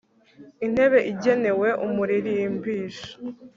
[0.65, 3.09] intebe igenewe umuririmbisha